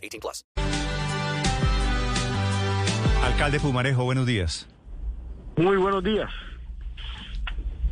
18 0.00 0.20
plus. 0.20 0.44
Alcalde 3.22 3.60
Pumarejo, 3.60 4.04
buenos 4.04 4.26
días. 4.26 4.68
Muy 5.56 5.76
buenos 5.76 6.02
días. 6.02 6.30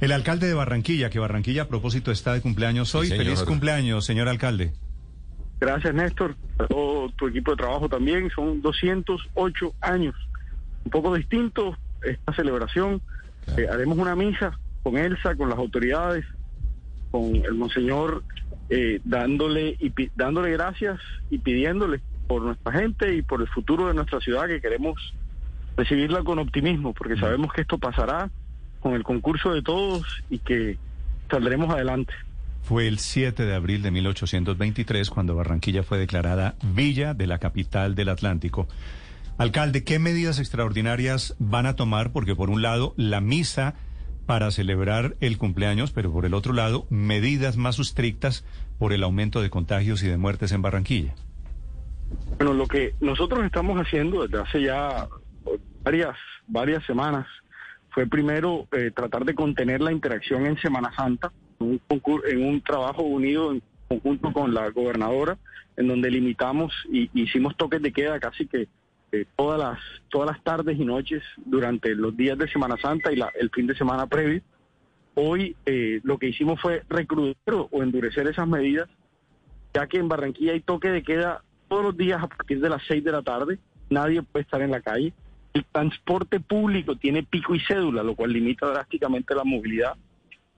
El 0.00 0.12
alcalde 0.12 0.46
de 0.46 0.54
Barranquilla, 0.54 1.10
que 1.10 1.18
Barranquilla 1.18 1.62
a 1.62 1.68
propósito 1.68 2.10
está 2.12 2.32
de 2.32 2.40
cumpleaños 2.40 2.94
hoy. 2.94 3.08
Feliz 3.08 3.42
cumpleaños, 3.42 4.04
señor 4.04 4.28
alcalde. 4.28 4.72
Gracias, 5.60 5.92
Néstor. 5.92 6.36
A 6.58 6.66
todo 6.66 7.10
tu 7.10 7.26
equipo 7.26 7.50
de 7.50 7.56
trabajo 7.56 7.88
también. 7.88 8.30
Son 8.30 8.62
208 8.62 9.74
años. 9.80 10.14
Un 10.84 10.90
poco 10.90 11.14
distinto 11.14 11.76
esta 12.02 12.32
celebración. 12.32 13.02
Eh, 13.56 13.66
haremos 13.70 13.98
una 13.98 14.14
misa 14.14 14.58
con 14.82 14.96
Elsa, 14.96 15.34
con 15.34 15.48
las 15.48 15.58
autoridades, 15.58 16.24
con 17.10 17.34
el 17.34 17.54
monseñor, 17.54 18.22
eh, 18.70 19.00
dándole, 19.04 19.76
y 19.80 19.92
dándole 20.14 20.50
gracias 20.52 21.00
y 21.30 21.38
pidiéndole 21.38 22.00
por 22.26 22.42
nuestra 22.42 22.72
gente 22.72 23.14
y 23.14 23.22
por 23.22 23.40
el 23.40 23.48
futuro 23.48 23.88
de 23.88 23.94
nuestra 23.94 24.20
ciudad 24.20 24.46
que 24.46 24.60
queremos 24.60 25.14
recibirla 25.76 26.22
con 26.22 26.38
optimismo, 26.38 26.92
porque 26.92 27.16
sabemos 27.16 27.52
que 27.52 27.62
esto 27.62 27.78
pasará 27.78 28.30
con 28.80 28.94
el 28.94 29.04
concurso 29.04 29.52
de 29.52 29.62
todos 29.62 30.04
y 30.28 30.38
que 30.38 30.76
saldremos 31.30 31.70
adelante. 31.70 32.12
Fue 32.62 32.86
el 32.86 32.98
7 32.98 33.46
de 33.46 33.54
abril 33.54 33.82
de 33.82 33.90
1823 33.90 35.08
cuando 35.08 35.34
Barranquilla 35.34 35.82
fue 35.82 35.98
declarada 35.98 36.56
Villa 36.62 37.14
de 37.14 37.26
la 37.26 37.38
capital 37.38 37.94
del 37.94 38.10
Atlántico. 38.10 38.68
Alcalde, 39.38 39.84
¿qué 39.84 39.98
medidas 39.98 40.38
extraordinarias 40.38 41.34
van 41.38 41.66
a 41.66 41.76
tomar? 41.76 42.12
Porque 42.12 42.34
por 42.34 42.50
un 42.50 42.60
lado, 42.60 42.92
la 42.96 43.20
misa 43.20 43.74
para 44.28 44.50
celebrar 44.50 45.16
el 45.20 45.38
cumpleaños, 45.38 45.90
pero 45.90 46.12
por 46.12 46.26
el 46.26 46.34
otro 46.34 46.52
lado, 46.52 46.84
medidas 46.90 47.56
más 47.56 47.78
estrictas 47.78 48.44
por 48.78 48.92
el 48.92 49.02
aumento 49.02 49.40
de 49.40 49.48
contagios 49.48 50.02
y 50.02 50.06
de 50.06 50.18
muertes 50.18 50.52
en 50.52 50.60
Barranquilla. 50.60 51.14
Bueno, 52.36 52.52
lo 52.52 52.66
que 52.66 52.94
nosotros 53.00 53.42
estamos 53.46 53.78
haciendo 53.78 54.26
desde 54.26 54.42
hace 54.42 54.62
ya 54.62 55.08
varias, 55.82 56.14
varias 56.46 56.84
semanas 56.84 57.26
fue 57.88 58.06
primero 58.06 58.68
eh, 58.72 58.90
tratar 58.94 59.24
de 59.24 59.34
contener 59.34 59.80
la 59.80 59.92
interacción 59.92 60.44
en 60.44 60.58
Semana 60.58 60.92
Santa, 60.94 61.32
en 61.58 62.42
un 62.42 62.60
trabajo 62.60 63.04
unido 63.04 63.52
en 63.52 63.62
conjunto 63.88 64.30
con 64.34 64.52
la 64.52 64.68
gobernadora, 64.68 65.38
en 65.78 65.88
donde 65.88 66.10
limitamos 66.10 66.74
y 66.92 67.08
hicimos 67.14 67.56
toques 67.56 67.80
de 67.80 67.94
queda 67.94 68.20
casi 68.20 68.46
que 68.46 68.68
eh, 69.12 69.24
todas 69.36 69.58
las 69.58 69.78
todas 70.10 70.28
las 70.30 70.42
tardes 70.44 70.78
y 70.78 70.84
noches 70.84 71.22
durante 71.44 71.94
los 71.94 72.16
días 72.16 72.36
de 72.38 72.48
Semana 72.48 72.76
Santa 72.80 73.12
y 73.12 73.16
la- 73.16 73.32
el 73.40 73.50
fin 73.50 73.66
de 73.66 73.74
semana 73.74 74.06
previo. 74.06 74.42
Hoy 75.14 75.56
eh, 75.66 76.00
lo 76.04 76.18
que 76.18 76.28
hicimos 76.28 76.60
fue 76.60 76.82
recrudecer 76.88 77.54
o- 77.54 77.68
endurecer 77.82 78.26
esas 78.28 78.46
medidas 78.46 78.88
ya 79.74 79.86
que 79.86 79.98
en 79.98 80.08
Barranquilla 80.08 80.52
hay 80.52 80.60
toque 80.60 80.88
de 80.90 81.02
queda 81.02 81.42
todos 81.68 81.84
los 81.84 81.96
días 81.96 82.22
a 82.22 82.26
partir 82.28 82.60
de 82.60 82.70
las 82.70 82.82
6 82.88 83.04
de 83.04 83.12
la 83.12 83.22
tarde, 83.22 83.58
nadie 83.90 84.22
puede 84.22 84.42
estar 84.42 84.62
en 84.62 84.70
la 84.70 84.80
calle. 84.80 85.12
El 85.52 85.64
transporte 85.66 86.40
público 86.40 86.96
tiene 86.96 87.22
pico 87.22 87.54
y 87.54 87.60
cédula, 87.60 88.02
lo 88.02 88.14
cual 88.14 88.32
limita 88.32 88.66
drásticamente 88.66 89.34
la 89.34 89.44
movilidad. 89.44 89.94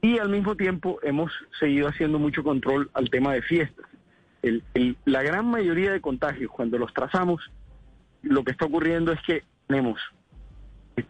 Y 0.00 0.18
al 0.18 0.28
mismo 0.28 0.54
tiempo 0.56 0.98
hemos 1.02 1.32
seguido 1.58 1.88
haciendo 1.88 2.18
mucho 2.20 2.42
control 2.44 2.88
al 2.94 3.10
tema 3.10 3.32
de 3.34 3.42
fiestas. 3.42 3.84
El- 4.42 4.62
el- 4.74 4.96
la 5.04 5.22
gran 5.22 5.46
mayoría 5.46 5.90
de 5.92 6.00
contagios, 6.00 6.50
cuando 6.50 6.78
los 6.78 6.94
trazamos, 6.94 7.50
lo 8.22 8.44
que 8.44 8.52
está 8.52 8.66
ocurriendo 8.66 9.12
es 9.12 9.20
que 9.22 9.42
tenemos 9.66 10.00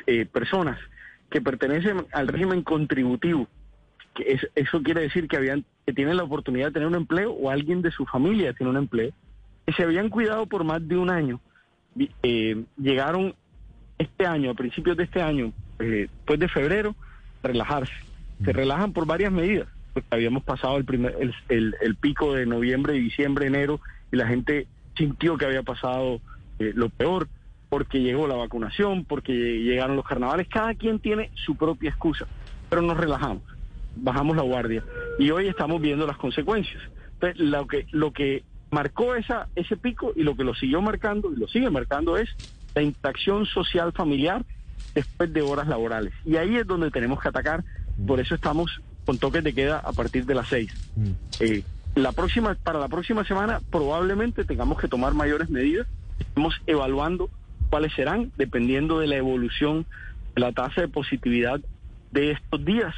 eh, 0.06 0.26
personas 0.26 0.78
que 1.31 1.41
pertenecen 1.41 2.06
al 2.12 2.28
régimen 2.28 2.62
contributivo, 2.62 3.48
que 4.15 4.32
es- 4.32 4.48
eso 4.54 4.82
quiere 4.82 5.03
decir 5.03 5.28
que 5.28 5.37
habían 5.37 5.65
que 5.87 5.93
tienen 5.93 6.16
la 6.16 6.22
oportunidad 6.25 6.66
de 6.66 6.72
tener 6.72 6.88
un 6.88 6.94
empleo 6.94 7.32
o 7.32 7.50
alguien 7.50 7.82
de 7.82 7.91
su 7.91 8.06
familia 8.06 8.53
tiene 8.53 8.70
un 8.70 8.76
empleo 8.76 9.10
que 9.66 9.72
se 9.72 9.82
habían 9.82 10.09
cuidado 10.09 10.47
por 10.47 10.62
más 10.65 10.87
de 10.87 10.97
un 10.97 11.10
año. 11.10 11.41
Eh, 12.22 12.65
llegaron 12.76 13.34
este 13.99 14.26
año 14.26 14.50
a 14.50 14.54
principios 14.54 14.97
de 14.97 15.04
este 15.04 15.20
año 15.20 15.53
eh, 15.81 16.06
después 16.09 16.38
de 16.38 16.49
febrero 16.49 16.94
a 17.43 17.49
relajarse. 17.49 17.93
Se 18.44 18.53
relajan 18.53 18.93
por 18.93 19.06
varias 19.06 19.32
medidas. 19.32 19.66
Porque 19.93 20.09
habíamos 20.12 20.44
pasado 20.44 20.76
el 20.76 20.84
primer 20.84 21.16
el, 21.19 21.34
el- 21.49 21.75
el 21.81 21.97
pico 21.97 22.32
de 22.34 22.47
noviembre 22.47 22.93
diciembre 22.93 23.47
enero 23.47 23.81
y 24.12 24.16
la 24.16 24.26
gente 24.28 24.69
sintió 24.97 25.37
que 25.37 25.47
había 25.47 25.62
pasado 25.65 26.20
eh, 26.60 26.72
lo 26.75 26.88
peor 26.88 27.28
porque 27.69 28.00
llegó 28.00 28.26
la 28.28 28.37
vacunación 28.37 29.04
porque 29.04 29.32
llegaron 29.32 29.97
los 29.97 30.06
carnavales 30.06 30.48
cada 30.48 30.75
quien 30.75 30.98
tiene 30.98 31.31
su 31.34 31.56
propia 31.56 31.91
excusa 31.91 32.26
pero 32.69 32.82
nos 32.82 32.97
relajamos 32.97 33.43
bajamos 33.97 34.37
la 34.37 34.43
guardia 34.43 34.84
y 35.19 35.31
hoy 35.31 35.49
estamos 35.49 35.81
viendo 35.81 36.06
las 36.06 36.16
consecuencias. 36.16 36.82
Entonces, 37.15 37.41
lo 37.41 37.66
que 37.66 37.87
lo 37.93 38.12
que 38.12 38.44
marcó 38.70 39.15
esa 39.15 39.49
ese 39.54 39.76
pico 39.76 40.12
y 40.16 40.22
lo 40.22 40.37
que 40.37 40.44
lo 40.44 40.54
siguió 40.54 40.81
marcando 40.81 41.32
y 41.32 41.37
lo 41.37 41.49
sigue 41.49 41.70
marcando 41.70 42.16
es 42.16 42.28
la 42.75 42.82
interacción 42.82 43.47
social 43.47 43.93
familiar 43.93 44.44
después 44.94 45.32
de 45.32 45.43
horas 45.43 45.69
laborales. 45.69 46.12
Y 46.25 46.37
ahí 46.37 46.56
es 46.56 46.66
donde 46.66 46.91
tenemos 46.91 47.20
que 47.20 47.28
atacar, 47.28 47.65
por 48.06 48.20
eso 48.20 48.34
estamos 48.34 48.81
con 49.04 49.19
toques 49.19 49.43
de 49.44 49.53
queda 49.53 49.78
a 49.78 49.93
partir 49.93 50.25
de 50.25 50.34
las 50.34 50.49
seis. 50.49 50.72
Eh, 51.41 51.62
la 51.97 52.12
próxima 52.12 52.54
para 52.54 52.78
la 52.78 52.88
próxima 52.88 53.25
semana 53.25 53.60
probablemente 53.70 54.44
tengamos 54.44 54.78
que 54.78 54.88
tomar 54.88 55.15
mayores 55.15 55.50
medidas. 55.50 55.87
Estamos 56.20 56.54
evaluando 56.66 57.28
cuáles 57.70 57.92
serán 57.94 58.31
dependiendo 58.36 58.98
de 59.00 59.06
la 59.06 59.16
evolución 59.16 59.86
de 60.34 60.41
la 60.41 60.53
tasa 60.53 60.81
de 60.82 60.88
positividad 60.88 61.60
de 62.12 62.32
estos 62.32 62.64
días. 62.64 62.94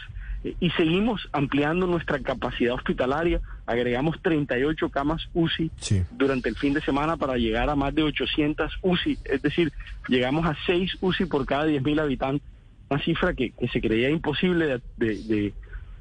Y 0.58 0.70
seguimos 0.70 1.28
ampliando 1.32 1.86
nuestra 1.86 2.18
capacidad 2.18 2.74
hospitalaria. 2.74 3.40
Agregamos 3.64 4.20
38 4.22 4.88
camas 4.88 5.28
UCI 5.34 5.70
durante 6.18 6.48
el 6.48 6.56
fin 6.56 6.74
de 6.74 6.80
semana 6.80 7.16
para 7.16 7.36
llegar 7.36 7.70
a 7.70 7.76
más 7.76 7.94
de 7.94 8.02
800 8.02 8.72
UCI, 8.82 9.18
es 9.24 9.40
decir, 9.40 9.72
llegamos 10.08 10.44
a 10.44 10.56
6 10.66 10.96
UCI 11.00 11.26
por 11.26 11.46
cada 11.46 11.66
10.000 11.68 12.00
habitantes, 12.00 12.42
una 12.90 13.00
cifra 13.04 13.34
que, 13.34 13.52
que 13.52 13.68
se 13.68 13.80
creía 13.80 14.10
imposible 14.10 14.66
de, 14.66 14.80
de- 14.96 15.22
de- 15.22 15.54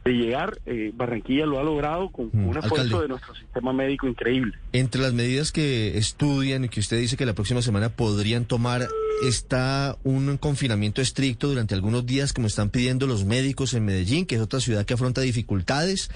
de 0.04 0.12
llegar. 0.14 0.60
Eh, 0.66 0.92
Barranquilla 0.96 1.46
lo 1.46 1.60
ha 1.60 1.64
logrado 1.64 2.10
con 2.12 2.30
Mm, 2.34 2.48
un 2.48 2.58
esfuerzo 2.58 2.82
alcalde. 2.82 3.02
de 3.04 3.08
nuestro 3.10 3.36
sistema 3.36 3.72
médico 3.74 4.08
increíble. 4.08 4.54
Entre 4.74 5.02
las 5.02 5.14
medidas 5.14 5.52
que 5.52 5.98
estudian 5.98 6.66
y 6.66 6.70
que 6.70 6.80
usted 6.80 6.98
dice 7.00 7.18
que 7.18 7.26
la 7.26 7.34
próxima 7.34 7.62
semana 7.62 7.90
podrían 7.90 8.46
tomar, 8.46 8.88
está 9.28 9.98
un 10.04 10.38
confinamiento 10.38 11.02
estricto 11.02 11.48
durante 11.50 11.76
algunos 11.76 12.06
días, 12.06 12.34
como 12.34 12.48
están 12.48 12.70
pidiendo 12.72 13.06
los 13.06 13.26
médicos 13.26 13.74
en 13.76 13.86
Medellín, 13.86 14.26
que 14.26 14.36
es 14.36 14.42
otra 14.42 14.60
ciudad 14.60 14.86
que 14.86 14.96
afronta 14.96 15.22
dificultades, 15.22 16.10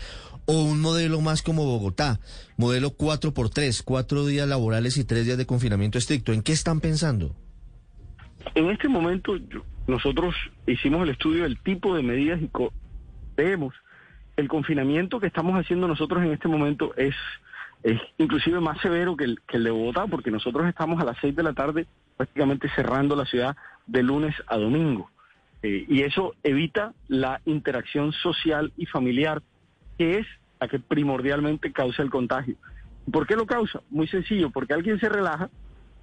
o 0.48 0.62
un 0.64 0.80
modelo 0.82 1.22
más 1.22 1.42
como 1.42 1.66
Bogotá, 1.66 2.20
modelo 2.58 2.92
4x3, 2.98 3.82
cuatro 3.84 4.26
días 4.26 4.48
laborales 4.48 4.98
y 4.98 5.04
tres 5.04 5.26
días 5.26 5.38
de 5.38 5.46
confinamiento 5.46 5.98
estricto. 5.98 6.34
¿En 6.34 6.42
qué 6.44 6.52
están 6.54 6.82
pensando? 6.82 7.36
En 8.54 8.70
este 8.70 8.88
momento 8.88 9.36
yo- 9.38 9.64
nosotros 9.88 10.36
hicimos 10.68 11.04
el 11.04 11.10
estudio 11.10 11.44
del 11.44 11.60
tipo 11.60 11.96
de 11.96 12.04
medidas 12.04 12.42
y 12.42 12.48
co- 12.48 12.74
vemos 13.36 13.74
el 14.38 14.48
confinamiento 14.48 15.20
que 15.20 15.28
estamos 15.28 15.56
haciendo 15.56 15.88
nosotros 15.88 16.24
en 16.24 16.32
este 16.32 16.48
momento 16.48 16.94
es, 16.96 17.16
es 17.84 18.00
inclusive 18.18 18.60
más 18.60 18.80
severo 18.82 19.16
que 19.16 19.24
el, 19.24 19.40
que 19.48 19.58
el 19.58 19.64
de 19.64 19.72
Bogotá 19.72 20.08
porque 20.08 20.32
nosotros 20.32 20.68
estamos 20.68 21.02
a 21.02 21.06
las 21.06 21.18
6 21.22 21.36
de 21.36 21.44
la 21.44 21.54
tarde 21.54 21.88
prácticamente 22.18 22.70
cerrando 22.76 23.16
la 23.16 23.26
ciudad 23.26 23.56
de 23.88 24.04
lunes 24.04 24.36
a 24.48 24.58
domingo. 24.58 25.10
Eh, 25.64 25.86
y 25.88 26.02
eso 26.02 26.36
evita 26.44 26.94
la 27.08 27.42
interacción 27.46 28.12
social 28.12 28.72
y 28.78 28.86
familiar 28.86 29.42
que 29.98 30.20
es 30.20 30.28
la 30.60 30.68
que 30.68 30.80
primordialmente 30.80 31.72
causa 31.72 32.04
el 32.04 32.10
contagio. 32.10 32.56
¿Por 33.12 33.28
qué 33.28 33.36
lo 33.36 33.46
causa? 33.46 33.82
Muy 33.90 34.08
sencillo, 34.08 34.50
porque 34.50 34.74
alguien 34.74 35.00
se 35.00 35.10
relaja, 35.10 35.50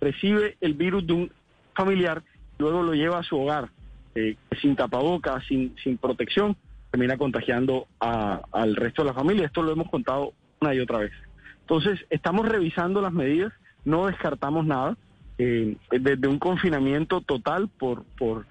recibe 0.01 0.57
el 0.61 0.75
virus 0.75 1.07
de 1.07 1.13
un 1.13 1.33
familiar, 1.75 2.23
luego 2.59 2.83
lo 2.83 2.95
lleva 2.95 3.19
a 3.19 3.23
su 3.23 3.39
hogar 3.39 3.71
eh, 4.15 4.37
sin 4.61 4.77
tapabocas, 4.77 5.45
sin, 5.47 5.75
sin 5.83 5.99
protección, 5.99 6.57
termina 6.93 7.17
contagiando 7.17 7.89
a- 8.01 8.43
al 8.53 8.77
resto 8.77 9.03
de 9.03 9.09
la 9.09 9.15
familia. 9.15 9.47
Esto 9.47 9.63
lo 9.63 9.73
hemos 9.73 9.91
contado 9.91 10.35
una 10.61 10.75
y 10.75 10.79
otra 10.81 10.99
vez. 10.99 11.13
Entonces, 11.63 11.99
estamos 12.11 12.47
revisando 12.47 13.01
las 13.01 13.13
medidas, 13.15 13.51
no 13.85 14.07
descartamos 14.07 14.67
nada, 14.67 14.97
eh, 15.39 15.75
desde 15.91 16.29
un 16.29 16.39
confinamiento 16.39 17.23
total 17.23 17.69
por, 17.69 18.05
por, 18.19 18.45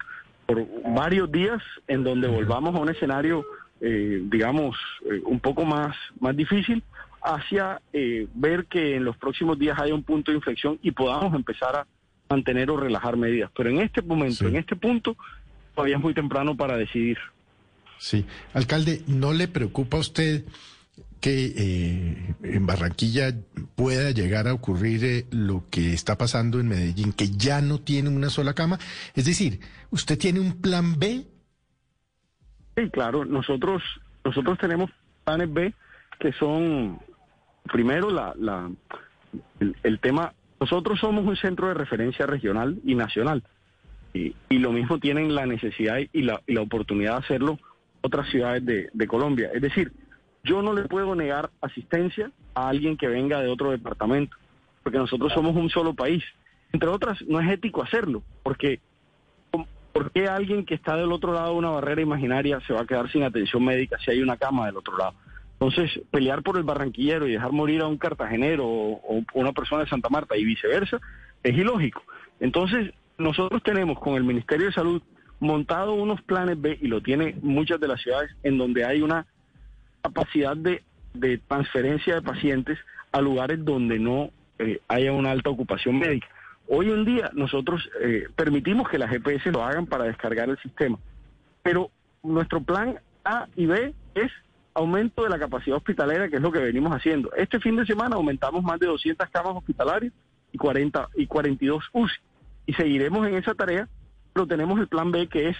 por 0.44 0.66
varios 0.92 1.30
días 1.30 1.62
en 1.86 2.02
donde 2.02 2.26
volvamos 2.26 2.74
a 2.74 2.78
un 2.80 2.88
escenario, 2.90 3.44
eh, 3.80 4.20
digamos, 4.24 4.76
eh, 5.10 5.22
un 5.24 5.38
poco 5.38 5.64
más, 5.64 5.96
más 6.18 6.36
difícil, 6.36 6.82
hacia 7.22 7.80
eh, 7.92 8.26
ver 8.34 8.66
que 8.66 8.96
en 8.96 9.04
los 9.04 9.16
próximos 9.16 9.56
días 9.56 9.78
haya 9.78 9.94
un 9.94 10.02
punto 10.02 10.32
de 10.32 10.38
inflexión 10.38 10.80
y 10.82 10.90
podamos 10.90 11.32
empezar 11.34 11.76
a 11.76 11.86
mantener 12.28 12.68
o 12.72 12.76
relajar 12.76 13.16
medidas. 13.16 13.52
Pero 13.56 13.70
en 13.70 13.78
este 13.78 14.02
momento, 14.02 14.34
Sí. 14.34 14.46
en 14.46 14.56
este 14.56 14.74
punto, 14.74 15.16
todavía 15.76 15.96
es 15.96 16.02
muy 16.02 16.12
temprano 16.12 16.56
para 16.56 16.76
decidir. 16.76 17.18
Sí. 18.02 18.26
Alcalde, 18.52 19.02
¿no 19.06 19.32
le 19.32 19.46
preocupa 19.46 19.96
a 19.96 20.00
usted 20.00 20.44
que 21.20 21.52
eh, 21.56 22.34
en 22.42 22.66
Barranquilla 22.66 23.32
pueda 23.76 24.10
llegar 24.10 24.48
a 24.48 24.54
ocurrir 24.54 25.04
eh, 25.04 25.26
lo 25.30 25.66
que 25.70 25.92
está 25.92 26.18
pasando 26.18 26.58
en 26.58 26.66
Medellín, 26.66 27.12
que 27.12 27.30
ya 27.30 27.60
no 27.60 27.78
tiene 27.78 28.08
una 28.08 28.28
sola 28.28 28.54
cama? 28.54 28.80
Es 29.14 29.26
decir, 29.26 29.60
¿usted 29.92 30.18
tiene 30.18 30.40
un 30.40 30.60
plan 30.60 30.98
B? 30.98 31.24
Sí, 32.76 32.90
claro, 32.90 33.24
nosotros, 33.24 33.84
nosotros 34.24 34.58
tenemos 34.58 34.90
planes 35.22 35.52
B 35.52 35.72
que 36.18 36.32
son, 36.32 36.98
primero, 37.72 38.10
la, 38.10 38.34
la, 38.36 38.68
el, 39.60 39.76
el 39.84 40.00
tema, 40.00 40.34
nosotros 40.58 40.98
somos 40.98 41.24
un 41.24 41.36
centro 41.36 41.68
de 41.68 41.74
referencia 41.74 42.26
regional 42.26 42.80
y 42.84 42.96
nacional, 42.96 43.44
y, 44.12 44.34
y 44.48 44.58
lo 44.58 44.72
mismo 44.72 44.98
tienen 44.98 45.36
la 45.36 45.46
necesidad 45.46 45.98
y 46.12 46.22
la, 46.22 46.42
y 46.48 46.54
la 46.54 46.62
oportunidad 46.62 47.12
de 47.12 47.24
hacerlo 47.26 47.60
otras 48.02 48.28
ciudades 48.28 48.64
de, 48.64 48.90
de 48.92 49.06
Colombia. 49.06 49.50
Es 49.54 49.62
decir, 49.62 49.92
yo 50.44 50.60
no 50.60 50.72
le 50.74 50.84
puedo 50.84 51.14
negar 51.14 51.50
asistencia 51.60 52.30
a 52.54 52.68
alguien 52.68 52.96
que 52.96 53.08
venga 53.08 53.40
de 53.40 53.48
otro 53.48 53.70
departamento, 53.70 54.36
porque 54.82 54.98
nosotros 54.98 55.32
somos 55.32 55.56
un 55.56 55.70
solo 55.70 55.94
país. 55.94 56.22
Entre 56.72 56.88
otras, 56.88 57.20
no 57.22 57.40
es 57.40 57.50
ético 57.50 57.82
hacerlo, 57.82 58.22
porque 58.42 58.80
¿por 59.92 60.10
qué 60.10 60.26
alguien 60.26 60.64
que 60.64 60.74
está 60.74 60.96
del 60.96 61.12
otro 61.12 61.32
lado 61.32 61.52
de 61.52 61.58
una 61.58 61.70
barrera 61.70 62.00
imaginaria 62.00 62.60
se 62.66 62.72
va 62.72 62.80
a 62.80 62.86
quedar 62.86 63.10
sin 63.10 63.22
atención 63.22 63.64
médica 63.64 63.98
si 63.98 64.10
hay 64.10 64.22
una 64.22 64.36
cama 64.36 64.66
del 64.66 64.78
otro 64.78 64.96
lado? 64.96 65.14
Entonces, 65.60 66.00
pelear 66.10 66.42
por 66.42 66.56
el 66.56 66.64
barranquillero 66.64 67.28
y 67.28 67.32
dejar 67.32 67.52
morir 67.52 67.82
a 67.82 67.86
un 67.86 67.98
cartagenero 67.98 68.66
o, 68.66 69.18
o 69.18 69.24
una 69.34 69.52
persona 69.52 69.84
de 69.84 69.90
Santa 69.90 70.08
Marta 70.08 70.36
y 70.36 70.44
viceversa 70.44 70.98
es 71.42 71.56
ilógico. 71.56 72.02
Entonces, 72.40 72.92
nosotros 73.18 73.62
tenemos 73.62 74.00
con 74.00 74.14
el 74.14 74.24
Ministerio 74.24 74.66
de 74.66 74.72
Salud 74.72 75.02
montado 75.42 75.94
unos 75.94 76.22
planes 76.22 76.60
B 76.60 76.78
y 76.80 76.86
lo 76.86 77.02
tiene 77.02 77.36
muchas 77.42 77.80
de 77.80 77.88
las 77.88 78.00
ciudades 78.00 78.30
en 78.44 78.58
donde 78.58 78.84
hay 78.84 79.02
una 79.02 79.26
capacidad 80.00 80.56
de, 80.56 80.82
transferencia 81.48 82.14
de 82.14 82.22
pacientes 82.22 82.78
a 83.10 83.20
lugares 83.20 83.62
donde 83.64 83.98
no 83.98 84.30
eh, 84.60 84.80
haya 84.86 85.12
una 85.12 85.32
alta 85.32 85.50
ocupación 85.50 85.98
médica. 85.98 86.28
Hoy 86.68 86.90
en 86.90 87.04
día 87.04 87.30
nosotros 87.34 87.90
eh, 88.00 88.28
permitimos 88.36 88.88
que 88.88 88.98
las 88.98 89.10
GPS 89.10 89.50
lo 89.50 89.64
hagan 89.64 89.86
para 89.86 90.04
descargar 90.04 90.48
el 90.48 90.58
sistema, 90.58 90.96
pero 91.62 91.90
nuestro 92.22 92.62
plan 92.62 93.00
A 93.24 93.48
y 93.56 93.66
B 93.66 93.92
es 94.14 94.30
aumento 94.74 95.24
de 95.24 95.28
la 95.28 95.40
capacidad 95.40 95.76
hospitalera, 95.76 96.28
que 96.28 96.36
es 96.36 96.42
lo 96.42 96.52
que 96.52 96.60
venimos 96.60 96.92
haciendo. 96.92 97.32
Este 97.34 97.58
fin 97.58 97.74
de 97.74 97.84
semana 97.84 98.14
aumentamos 98.14 98.62
más 98.62 98.78
de 98.78 98.86
200 98.86 99.28
camas 99.30 99.56
hospitalarias 99.56 100.12
y 100.52 100.58
40 100.58 101.08
y 101.16 101.26
42 101.26 101.84
UCI 101.92 102.14
y 102.66 102.74
seguiremos 102.74 103.26
en 103.26 103.34
esa 103.34 103.54
tarea, 103.54 103.88
pero 104.32 104.46
tenemos 104.46 104.78
el 104.80 104.88
plan 104.88 105.10
B 105.12 105.28
que 105.28 105.50
es 105.50 105.56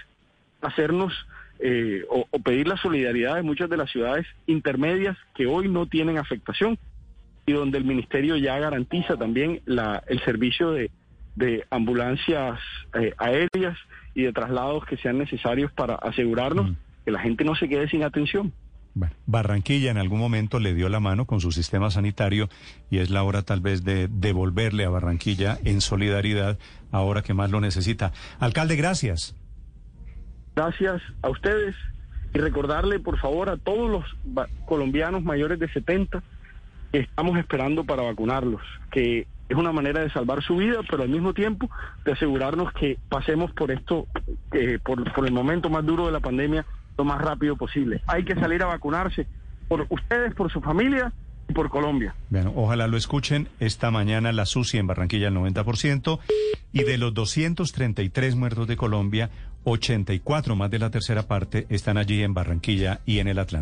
hacernos 0.60 1.12
eh, 1.58 2.04
o, 2.08 2.26
o 2.30 2.38
pedir 2.40 2.66
la 2.66 2.76
solidaridad 2.76 3.36
de 3.36 3.42
muchas 3.42 3.68
de 3.70 3.76
las 3.76 3.90
ciudades 3.90 4.26
intermedias 4.46 5.16
que 5.34 5.46
hoy 5.46 5.68
no 5.68 5.86
tienen 5.86 6.18
afectación 6.18 6.78
y 7.46 7.52
donde 7.52 7.78
el 7.78 7.84
ministerio 7.84 8.36
ya 8.36 8.58
garantiza 8.58 9.16
también 9.16 9.60
la, 9.64 10.02
el 10.06 10.20
servicio 10.24 10.70
de, 10.70 10.90
de 11.36 11.64
ambulancias 11.70 12.58
eh, 12.94 13.14
aéreas 13.18 13.76
y 14.14 14.22
de 14.22 14.32
traslados 14.32 14.84
que 14.84 14.96
sean 14.96 15.18
necesarios 15.18 15.72
para 15.72 15.94
asegurarnos 15.94 16.70
Mm. 16.70 16.76
que 17.04 17.10
la 17.10 17.20
gente 17.20 17.44
no 17.44 17.54
se 17.56 17.68
quede 17.68 17.88
sin 17.88 18.04
atención. 18.04 18.52
Bueno, 18.94 19.14
Barranquilla 19.26 19.90
en 19.90 19.96
algún 19.96 20.18
momento 20.18 20.60
le 20.60 20.74
dio 20.74 20.88
la 20.88 21.00
mano 21.00 21.24
con 21.24 21.40
su 21.40 21.50
sistema 21.50 21.90
sanitario 21.90 22.48
y 22.90 22.98
es 22.98 23.10
la 23.10 23.22
hora 23.22 23.42
tal 23.42 23.60
vez 23.60 23.84
de 23.84 24.08
devolverle 24.08 24.84
a 24.84 24.90
Barranquilla 24.90 25.58
en 25.64 25.80
solidaridad 25.80 26.58
ahora 26.90 27.22
que 27.22 27.32
más 27.32 27.50
lo 27.50 27.60
necesita. 27.60 28.12
Alcalde, 28.38 28.76
gracias. 28.76 29.34
Gracias 30.54 31.00
a 31.22 31.30
ustedes 31.30 31.74
y 32.34 32.38
recordarle 32.38 32.98
por 33.00 33.18
favor 33.18 33.48
a 33.48 33.56
todos 33.56 33.90
los 33.90 34.46
colombianos 34.66 35.22
mayores 35.22 35.58
de 35.58 35.68
70 35.68 36.22
que 36.92 36.98
estamos 36.98 37.38
esperando 37.38 37.84
para 37.84 38.02
vacunarlos, 38.02 38.60
que 38.90 39.26
es 39.48 39.56
una 39.56 39.72
manera 39.72 40.00
de 40.00 40.10
salvar 40.10 40.42
su 40.42 40.56
vida, 40.56 40.80
pero 40.90 41.02
al 41.02 41.08
mismo 41.08 41.32
tiempo 41.32 41.70
de 42.04 42.12
asegurarnos 42.12 42.72
que 42.74 42.98
pasemos 43.08 43.52
por 43.52 43.70
esto, 43.70 44.06
eh, 44.52 44.78
por, 44.82 45.10
por 45.14 45.26
el 45.26 45.32
momento 45.32 45.70
más 45.70 45.84
duro 45.84 46.06
de 46.06 46.12
la 46.12 46.20
pandemia, 46.20 46.66
lo 46.96 47.04
más 47.04 47.20
rápido 47.20 47.56
posible. 47.56 48.02
Hay 48.06 48.24
que 48.24 48.34
salir 48.34 48.62
a 48.62 48.66
vacunarse 48.66 49.26
por 49.68 49.86
ustedes, 49.88 50.34
por 50.34 50.50
su 50.52 50.60
familia 50.60 51.12
y 51.48 51.52
por 51.52 51.70
Colombia. 51.70 52.14
Bueno, 52.30 52.52
ojalá 52.54 52.86
lo 52.86 52.96
escuchen. 52.96 53.48
Esta 53.60 53.90
mañana 53.90 54.32
la 54.32 54.46
SUSI 54.46 54.78
en 54.78 54.86
Barranquilla 54.86 55.28
el 55.28 55.34
90% 55.34 56.18
y 56.72 56.84
de 56.84 56.98
los 56.98 57.14
233 57.14 58.36
muertos 58.36 58.66
de 58.66 58.76
Colombia, 58.76 59.30
84 59.64 60.56
más 60.56 60.70
de 60.70 60.78
la 60.78 60.90
tercera 60.90 61.22
parte 61.22 61.66
están 61.68 61.98
allí 61.98 62.22
en 62.22 62.34
Barranquilla 62.34 63.00
y 63.06 63.18
en 63.18 63.28
el 63.28 63.38
Atlántico. 63.38 63.60